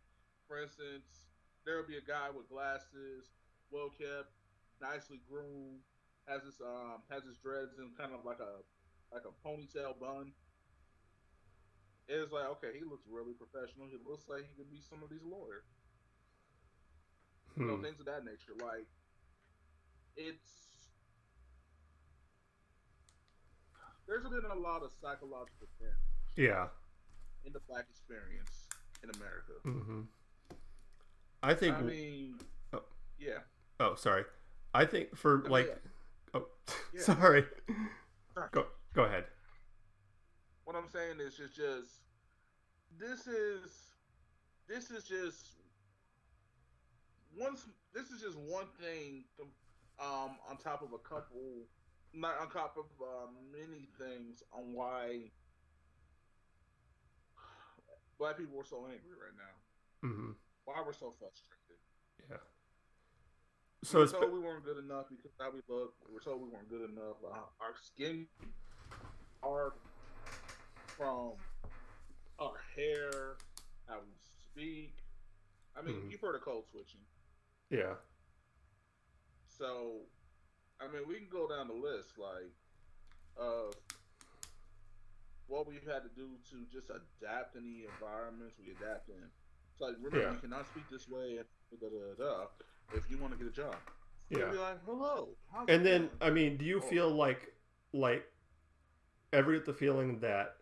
[0.46, 1.24] for instance,
[1.64, 3.34] there will be a guy with glasses,
[3.70, 4.32] well kept,
[4.80, 5.82] nicely groomed,
[6.26, 8.62] has his um has his dreads in kind of like a
[9.12, 10.32] like a ponytail bun.
[12.08, 13.86] It's like, okay, he looks really professional.
[13.86, 15.64] He looks like he could be some of these lawyers.
[17.58, 17.82] You know, Hmm.
[17.82, 18.54] things of that nature.
[18.56, 18.86] Like,
[20.16, 20.67] it's
[24.08, 25.94] there's been a lot of psychological damage
[26.36, 26.66] yeah
[27.44, 28.66] in the black experience
[29.04, 29.52] in America.
[29.64, 30.00] Mm-hmm.
[31.42, 32.34] i think I mean,
[32.72, 32.82] Oh.
[33.18, 33.38] yeah.
[33.80, 34.24] oh sorry
[34.74, 36.40] i think for like yeah.
[36.40, 36.46] oh
[36.94, 37.02] Yeah.
[37.02, 37.44] sorry
[38.34, 38.48] Sorry.
[38.52, 39.24] go go ahead
[40.64, 41.90] What I'm saying is just, just
[42.98, 43.70] this is
[44.68, 45.48] this is just
[47.38, 49.42] once this is just one thing to,
[50.04, 51.66] um on top of a couple
[52.14, 55.30] not on top of uh, many things on why
[58.18, 60.08] black people are so angry right now.
[60.08, 60.32] hmm
[60.64, 61.80] Why we're so frustrated.
[62.30, 62.36] yeah
[63.82, 65.94] we so were it's told we weren't good enough because how we look.
[66.06, 67.16] We were told we weren't good enough.
[67.24, 68.26] Uh, our skin,
[69.42, 69.74] our
[70.96, 71.32] from
[72.40, 73.36] our hair,
[73.86, 74.12] how we
[74.50, 74.94] speak.
[75.76, 76.10] I mean, Mhm.
[76.10, 77.00] you've heard of code switching.
[77.70, 77.94] yeah
[79.46, 80.00] So,
[80.80, 82.52] I mean, we can go down the list like
[83.36, 83.74] of
[85.46, 89.16] what we've had to do to just adapt in the environments we adapt in.
[89.72, 90.32] It's like, remember, Yeah.
[90.32, 91.38] you cannot speak this way.
[91.70, 92.46] Da, da, da, da,
[92.94, 93.76] if you want to get a job.
[94.30, 95.30] Yeah like, hello.
[95.68, 96.82] and then going?" i mean do you Oh.
[96.82, 97.54] feel like
[97.94, 98.30] like
[99.32, 100.57] ever get the feeling that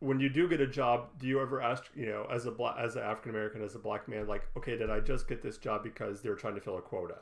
[0.00, 2.76] when you do get a job do you ever ask you know as a black
[2.78, 5.56] as an african american as a black man like okay did i just get this
[5.58, 7.16] job because they're trying to fill a quota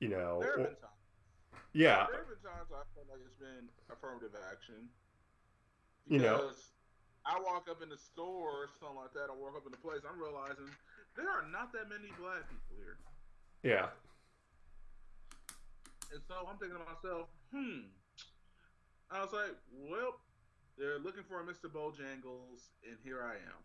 [0.00, 1.00] you know There have or- been times.
[1.72, 4.88] yeah There have been times I feel like it's been affirmative action.
[6.06, 6.36] You know.
[6.36, 6.70] Because
[7.24, 9.80] I walk up in the store or something like that, I walk up in the
[9.80, 10.68] place, I'm realizing
[11.16, 13.00] there are not that many black people here.
[13.64, 13.88] yeah
[16.12, 17.88] And so I'm thinking to myself, hmm.
[19.10, 20.20] I was like, well,
[20.78, 21.70] they're looking for a Mr.
[21.70, 23.62] Bojangles, and here I am.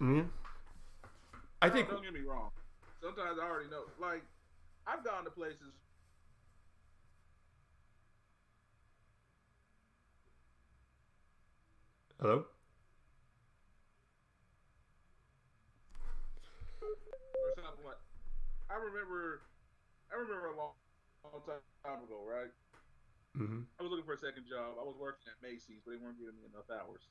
[0.00, 0.28] Mm-hmm.
[1.60, 1.88] I think.
[1.90, 2.50] Don't get me wrong.
[3.02, 3.82] Sometimes I already know.
[4.00, 4.22] Like,
[4.86, 5.74] I've gone to places.
[12.20, 12.44] Hello.
[16.80, 16.94] Or
[17.56, 17.98] something like.
[18.70, 19.42] I remember.
[20.12, 20.72] I remember a long,
[21.32, 21.44] long
[21.84, 22.52] time ago, right?
[23.36, 23.68] Mm-hmm.
[23.76, 24.80] I was looking for a second job.
[24.80, 27.04] I was working at Macy's, but they weren't giving me enough hours.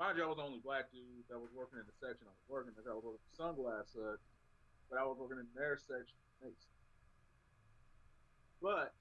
[0.00, 2.32] Mind you, I was the only black dude that was working in the section I
[2.32, 2.82] was working in.
[2.86, 4.22] I was working sunglass Hut,
[4.88, 6.72] but I was working in their section Macy's.
[8.62, 8.94] But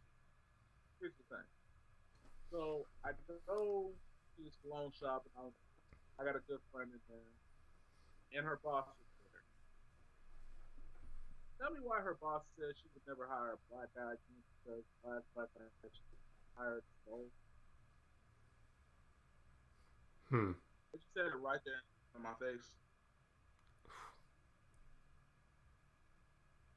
[1.00, 1.48] here's the thing.
[2.52, 3.16] So I
[3.48, 3.94] go
[4.36, 5.46] to this cologne shop, and I,
[6.20, 7.32] I got a good friend in there,
[8.36, 9.11] and her boss was.
[11.62, 14.18] Tell me why her boss said she would never hire a black guy
[14.66, 16.02] because black black guy she
[16.58, 17.30] hired gold.
[20.30, 20.52] Hmm.
[20.96, 22.66] She said it right there in my face.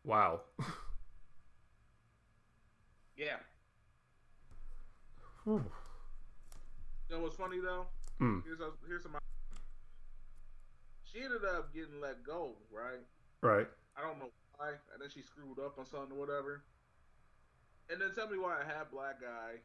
[0.05, 0.43] Wow.
[3.17, 3.41] yeah.
[5.45, 5.65] Whew.
[7.09, 7.87] You know what's funny though?
[8.19, 8.41] Hmm.
[8.45, 9.17] Here's a, here's some.
[11.11, 13.01] She ended up getting let go, right?
[13.41, 13.67] Right.
[13.97, 14.69] I don't know why.
[14.93, 16.63] And then she screwed up on something or whatever.
[17.91, 19.61] And then tell me why a half black guy,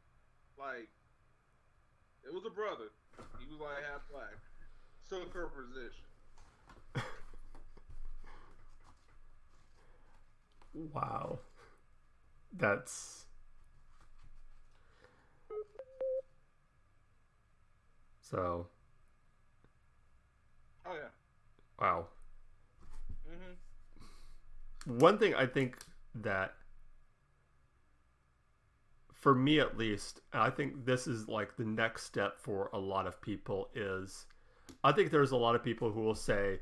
[0.58, 0.90] like,
[2.24, 2.92] it was a brother.
[3.40, 4.36] He was like half black.
[5.10, 6.06] Took her position.
[10.94, 11.40] wow.
[12.58, 13.26] That's.
[18.22, 18.68] So.
[20.86, 21.10] Oh yeah.
[21.80, 22.08] Wow.
[24.90, 25.78] One thing I think
[26.16, 26.56] that,
[29.14, 33.06] for me at least, I think this is like the next step for a lot
[33.06, 34.26] of people is,
[34.84, 36.60] I think there's a lot of people who will say,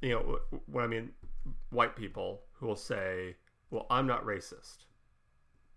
[0.00, 0.38] you know,
[0.80, 1.10] I mean
[1.70, 3.34] white people who will say,
[3.70, 4.84] well, I'm not racist.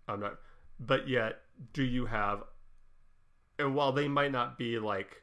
[0.06, 0.38] I'm not,
[0.78, 1.40] but yet,
[1.72, 2.44] do you have,
[3.58, 5.22] and while they might not be like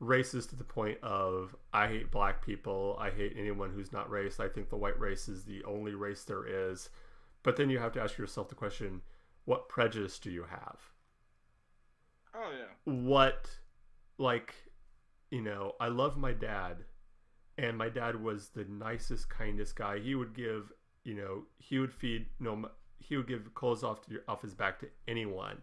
[0.00, 4.38] racist to the point of I hate black people, I hate anyone who's not race.
[4.38, 6.90] I think the white race is the only race there is.
[7.42, 9.02] But then you have to ask yourself the question,
[9.44, 10.78] what prejudice do you have?
[12.34, 12.92] Oh yeah.
[12.92, 13.48] What
[14.18, 14.54] like
[15.30, 16.78] you know, I love my dad
[17.58, 19.98] and my dad was the nicest kindest guy.
[19.98, 20.72] He would give,
[21.04, 24.78] you know, he would feed no he would give clothes off to, off his back
[24.80, 25.58] to anyone.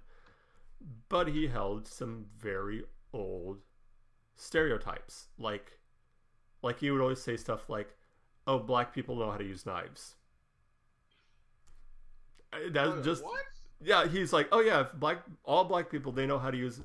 [1.10, 3.60] But he held some very old
[4.36, 5.80] stereotypes like
[6.62, 7.96] like he would always say stuff like
[8.48, 10.16] oh black people know how to use knives
[12.72, 13.40] that's Uh, just what?
[13.82, 16.82] yeah he's like oh yeah if black all black people they know how to use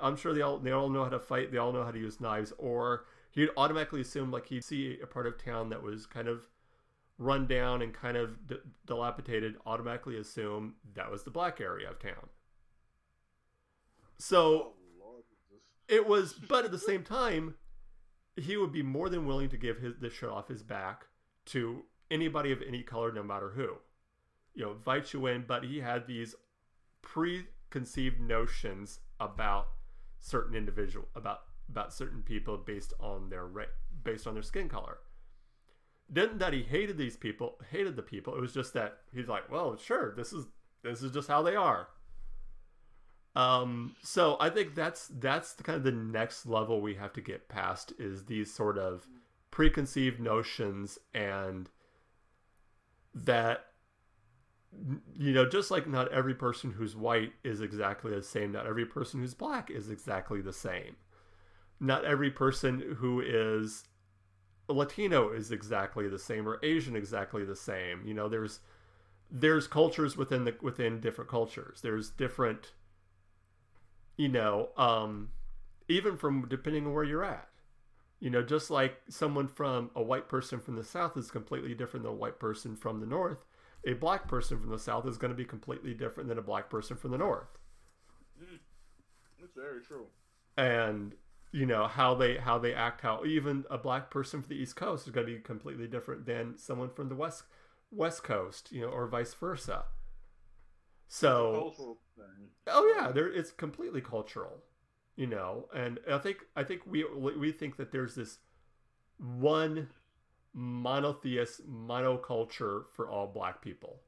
[0.00, 1.98] i'm sure they all they all know how to fight they all know how to
[1.98, 6.06] use knives or he'd automatically assume like he'd see a part of town that was
[6.06, 6.42] kind of
[7.18, 11.98] run down and kind of d- dilapidated automatically assume that was the black area of
[11.98, 12.28] town
[14.18, 14.72] so.
[15.88, 17.54] It was, but at the same time,
[18.36, 21.06] he would be more than willing to give his the shirt off his back
[21.46, 23.76] to anybody of any color, no matter who.
[24.54, 26.34] You know, invite you in, but he had these
[27.02, 29.68] preconceived notions about
[30.20, 33.46] certain individual about about certain people based on their
[34.02, 34.98] based on their skin color.
[36.12, 38.34] Didn't that he hated these people, hated the people.
[38.34, 40.46] It was just that he's like, well, sure, this is
[40.82, 41.88] this is just how they are.
[43.36, 47.20] Um, so I think that's that's the kind of the next level we have to
[47.20, 49.08] get past is these sort of
[49.50, 51.68] preconceived notions and
[53.14, 53.66] that
[55.16, 58.84] you know just like not every person who's white is exactly the same not every
[58.84, 60.96] person who's black is exactly the same.
[61.80, 63.84] Not every person who is
[64.68, 68.02] latino is exactly the same or asian exactly the same.
[68.06, 68.60] You know there's
[69.30, 71.80] there's cultures within the within different cultures.
[71.82, 72.72] There's different
[74.16, 75.30] you know, um,
[75.88, 77.48] even from depending on where you're at.
[78.20, 82.04] You know, just like someone from a white person from the south is completely different
[82.04, 83.44] than a white person from the north,
[83.86, 86.70] a black person from the south is going to be completely different than a black
[86.70, 87.58] person from the north.
[89.38, 90.06] That's very true.
[90.56, 91.14] And
[91.52, 94.76] you know how they how they act, how even a black person from the east
[94.76, 97.44] coast is going to be completely different than someone from the west
[97.90, 99.84] west coast, you know, or vice versa.
[101.08, 101.74] So.
[102.66, 104.62] Oh yeah, there it's completely cultural,
[105.16, 105.68] you know.
[105.74, 108.38] And I think I think we we think that there's this
[109.18, 109.88] one
[110.54, 114.00] monotheist monoculture for all black people.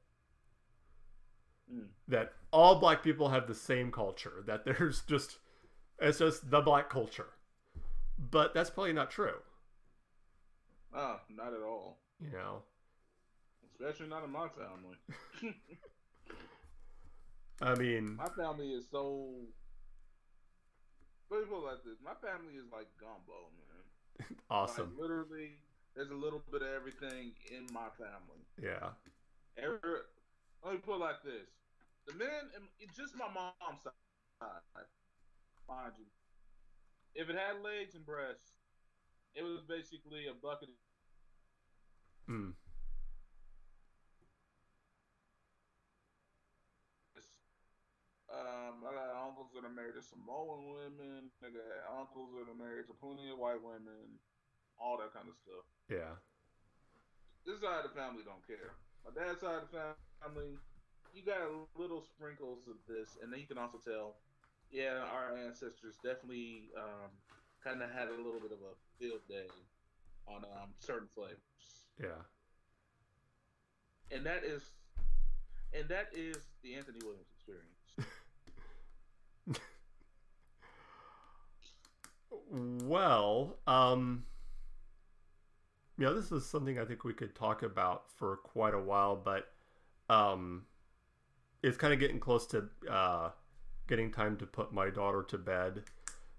[1.71, 1.87] Mm.
[2.07, 4.43] That all black people have the same culture.
[4.45, 5.37] That there's just
[5.99, 7.27] it's just the black culture.
[8.17, 9.35] But that's probably not true.
[10.95, 11.99] Ah, not at all.
[12.19, 12.63] You know.
[13.71, 15.53] Especially not in my family.
[17.61, 19.29] I mean, my family is so.
[21.29, 24.37] Let me put it like this: my family is like gumbo, man.
[24.49, 24.93] awesome.
[24.93, 25.57] Like, literally,
[25.95, 28.45] there's a little bit of everything in my family.
[28.61, 28.93] Yeah.
[29.57, 29.79] Every,
[30.63, 31.49] let me put it like this:
[32.05, 34.85] the men, it's just my mom's side,
[35.67, 36.05] mind you.
[37.15, 38.53] If it had legs and breasts,
[39.33, 40.69] it was basically a bucket.
[42.27, 42.51] Hmm.
[48.67, 51.31] Um, I got uncles that are married to Samoan women.
[51.39, 54.19] I got uncles that are married to plenty of white women.
[54.75, 55.63] All that kind of stuff.
[55.87, 56.19] Yeah.
[57.47, 58.75] This side of the family don't care.
[59.07, 60.59] My dad's side of the family,
[61.15, 61.47] you got
[61.79, 64.19] little sprinkles of this, and then you can also tell,
[64.67, 67.07] yeah, our ancestors definitely um,
[67.63, 69.47] kind of had a little bit of a field day
[70.27, 71.87] on um, certain flavors.
[71.95, 72.19] Yeah.
[74.11, 74.75] And that is,
[75.71, 77.76] and that is the Anthony Williams experience.
[82.49, 84.23] Well, um,
[85.97, 89.51] yeah, this is something I think we could talk about for quite a while, but
[90.09, 90.65] um,
[91.63, 93.29] it's kind of getting close to uh,
[93.87, 95.83] getting time to put my daughter to bed.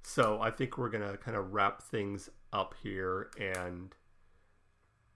[0.02, 3.94] So I think we're gonna kind of wrap things up here, and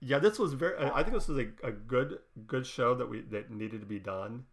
[0.01, 0.77] yeah, this was very.
[0.77, 3.99] I think this was a, a good good show that we that needed to be
[3.99, 4.45] done.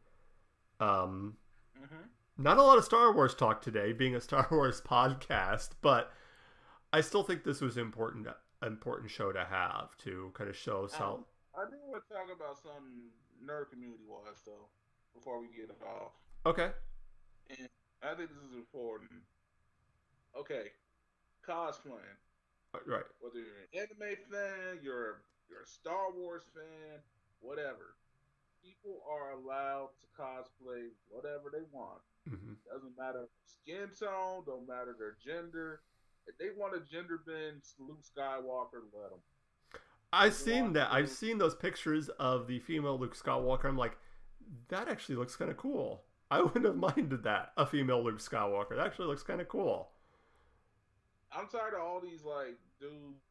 [0.78, 1.36] Um,
[1.76, 2.04] mm-hmm.
[2.40, 6.10] Not a lot of Star Wars talk today, being a Star Wars podcast, but
[6.90, 8.28] I still think this was important
[8.66, 11.24] important show to have to kind of show some.
[11.54, 13.10] I do want to talk about some
[13.44, 14.68] nerd community wise though
[15.14, 16.12] before we get off.
[16.46, 16.70] Okay.
[17.50, 17.68] And
[18.02, 19.10] I think this is important.
[20.38, 20.72] Okay,
[21.46, 22.16] cosplaying.
[22.74, 23.04] Uh, right.
[23.20, 25.20] Whether you're an anime fan, you're
[25.50, 27.00] you're a Star Wars fan,
[27.40, 27.96] whatever.
[28.62, 32.00] People are allowed to cosplay whatever they want.
[32.28, 32.52] Mm-hmm.
[32.70, 35.80] Doesn't matter skin tone, don't matter their gender.
[36.26, 39.20] If they want a gender bend Luke Skywalker, let them.
[40.12, 40.92] I've seen that.
[40.92, 43.66] I've seen those pictures of the female Luke Skywalker.
[43.66, 43.96] I'm like,
[44.68, 46.02] that actually looks kind of cool.
[46.30, 48.76] I wouldn't have minded that a female Luke Skywalker.
[48.76, 49.90] That actually looks kind of cool.
[51.32, 53.22] I'm tired of all these like dudes,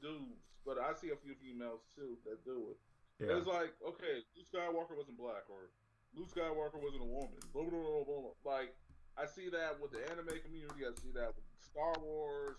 [0.00, 2.78] dudes, but I see a few females too that do it.
[3.20, 3.38] Yeah.
[3.38, 5.72] It's like, okay, Luke Skywalker wasn't black, or
[6.14, 7.40] Luke Skywalker wasn't a woman.
[7.52, 8.52] Blah, blah, blah, blah, blah.
[8.52, 8.74] Like,
[9.16, 10.84] I see that with the anime community.
[10.84, 12.56] I see that with Star Wars,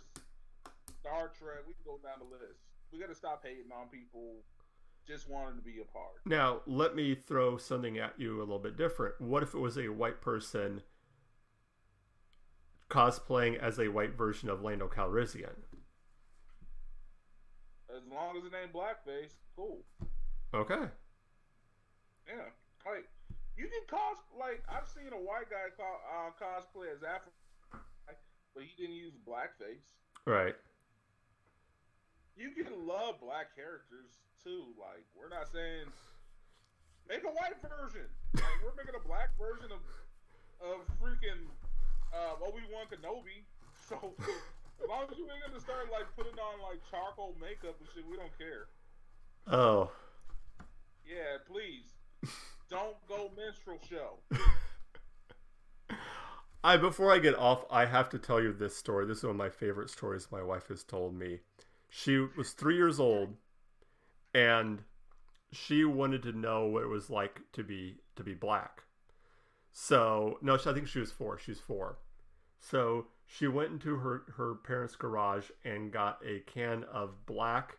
[1.00, 1.62] Star Trek.
[1.68, 2.62] We can go down the list.
[2.92, 4.42] We got to stop hating on people
[5.08, 6.26] just wanting to be a part.
[6.26, 9.22] Now, let me throw something at you a little bit different.
[9.22, 10.82] What if it was a white person
[12.90, 15.56] cosplaying as a white version of Lando Calrissian?
[17.96, 19.84] As long as it ain't blackface, cool.
[20.54, 20.88] Okay.
[22.28, 22.48] Yeah,
[22.86, 23.08] like
[23.56, 27.32] you can cos like I've seen a white guy co- uh, cosplay as Afro,
[28.56, 29.84] but he didn't use blackface.
[30.26, 30.56] Right.
[32.36, 34.12] You can love black characters
[34.44, 34.72] too.
[34.80, 35.92] Like we're not saying
[37.08, 38.08] make a white version.
[38.36, 39.84] Like we're making a black version of
[40.64, 41.48] of freaking
[42.16, 43.44] uh, Obi Wan Kenobi.
[43.88, 43.96] So
[44.84, 48.04] as long as you ain't gonna start like putting on like charcoal makeup and shit,
[48.08, 48.68] we don't care.
[49.48, 49.92] Oh.
[51.08, 51.94] Yeah, please.
[52.70, 54.20] Don't go minstrel show.
[56.64, 59.06] I before I get off, I have to tell you this story.
[59.06, 61.40] This is one of my favorite stories my wife has told me.
[61.90, 63.36] She was three years old,
[64.34, 64.84] and
[65.54, 68.84] she wanted to know what it was like to be to be black.
[69.72, 71.38] So no, I think she was four.
[71.38, 72.00] She's four.
[72.60, 77.78] So she went into her her parents' garage and got a can of black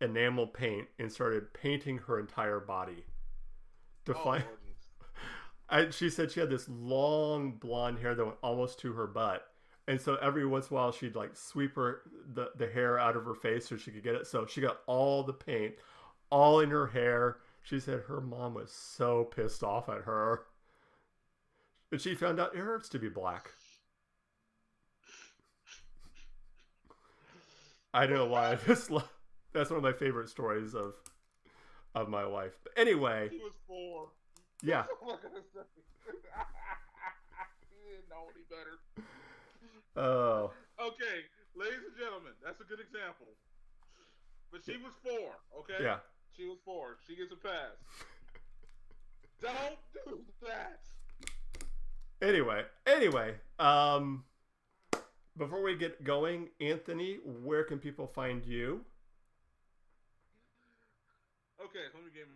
[0.00, 3.04] enamel paint and started painting her entire body
[4.04, 4.44] to Oh, find.
[5.68, 9.46] I, she said she had this long blonde hair that went almost to her butt,
[9.88, 12.02] and so every once in a while she'd like sweep her
[12.34, 14.26] the, the hair out of her face so she could get it.
[14.26, 15.74] So she got all the paint,
[16.30, 17.38] all in her hair.
[17.62, 20.42] She said her mom was so pissed off at her,
[21.90, 23.50] and she found out it hurts to be black.
[27.92, 28.52] I don't know why.
[28.52, 29.08] I just love,
[29.56, 30.94] that's one of my favorite stories of
[31.94, 32.52] of my wife.
[32.62, 34.08] But anyway, He was four.
[34.62, 34.84] yeah.
[35.00, 35.40] What can I
[37.70, 38.76] he didn't know any better.
[39.96, 41.24] Oh, Okay,
[41.56, 43.26] ladies and gentlemen, that's a good example.
[44.52, 45.32] but she was four.
[45.60, 45.82] Okay.
[45.82, 45.98] Yeah.
[46.36, 46.98] She was four.
[47.06, 47.76] She gets a pass.
[49.40, 50.80] Don't do that.
[52.20, 54.24] Anyway, anyway, um,
[55.38, 58.84] before we get going, Anthony, where can people find you?
[61.66, 62.30] Okay, let me get.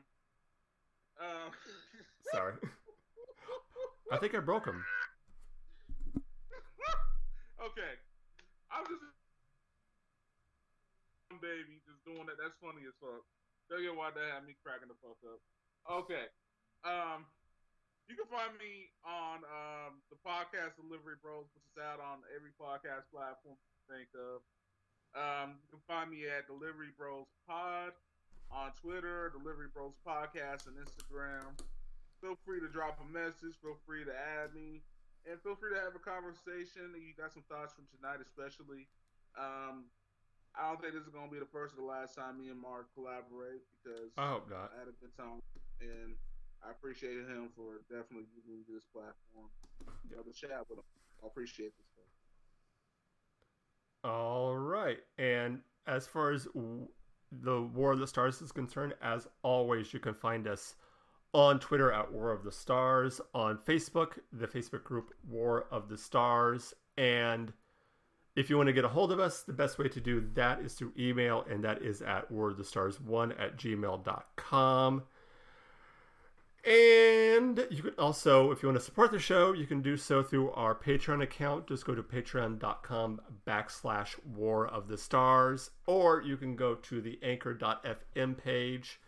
[1.23, 1.55] Um,
[2.35, 2.59] Sorry,
[4.11, 4.83] I think I broke him.
[7.63, 7.95] okay,
[8.75, 9.07] I'm just
[11.39, 12.43] baby just doing that.
[12.43, 13.23] That's funny as fuck.
[13.71, 15.39] Tell you why that had me cracking the fuck up.
[15.87, 16.27] Okay,
[16.83, 17.23] um,
[18.11, 22.51] you can find me on um, the podcast Delivery Bros, which is out on every
[22.59, 24.43] podcast platform you think of.
[25.15, 27.95] Um, you can find me at Delivery Bros Pod
[28.51, 31.55] on Twitter, Delivery Bros Podcast, and Instagram.
[32.21, 33.57] Feel free to drop a message.
[33.63, 34.83] Feel free to add me,
[35.25, 36.93] and feel free to have a conversation.
[36.99, 38.91] You got some thoughts from tonight, especially.
[39.39, 39.89] Um,
[40.53, 42.61] I don't think this is gonna be the first or the last time me and
[42.61, 44.75] Mark collaborate because I hope not.
[44.75, 45.41] I had a good time,
[45.81, 46.19] and
[46.61, 49.49] I appreciate him for definitely giving me this platform.
[50.11, 50.89] You know, to chat with him.
[51.23, 51.87] I appreciate this.
[54.03, 56.49] All right, and as far as
[57.33, 60.75] the War of the Stars is concerned, as always, you can find us
[61.33, 65.99] on Twitter at War of the Stars, on Facebook, the Facebook group War of the
[65.99, 67.53] Stars, and
[68.37, 70.61] if you want to get a hold of us, the best way to do that
[70.61, 75.03] is through email, and that is at warofthestars1 at gmail.com.
[76.63, 80.23] And you can also, if you want to support the show, you can do so
[80.23, 81.67] through our Patreon account.
[81.67, 87.19] Just go to patreon.com backslash war of the stars, or you can go to the
[87.23, 89.01] anchor.fm page.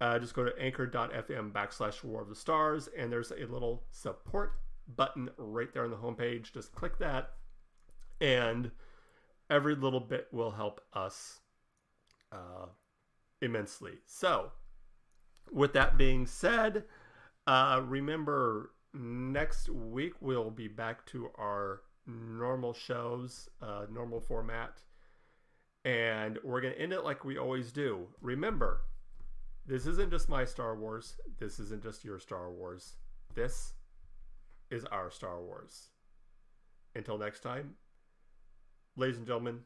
[0.00, 4.54] Uh, just go to anchor.fm backslash war of the stars, and there's a little support
[4.96, 6.52] button right there on the homepage.
[6.52, 7.30] Just click that,
[8.20, 8.72] and
[9.48, 11.38] every little bit will help us
[12.32, 12.66] uh,
[13.40, 13.98] immensely.
[14.04, 14.50] So,
[15.50, 16.84] with that being said,
[17.46, 24.82] uh, remember next week we'll be back to our normal shows, uh, normal format,
[25.84, 28.06] and we're going to end it like we always do.
[28.20, 28.82] Remember,
[29.66, 32.96] this isn't just my Star Wars, this isn't just your Star Wars.
[33.34, 33.74] This
[34.70, 35.88] is our Star Wars.
[36.94, 37.74] Until next time,
[38.96, 39.60] ladies and gentlemen,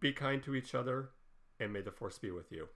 [0.00, 1.10] be kind to each other,
[1.60, 2.68] and may the Force be with you.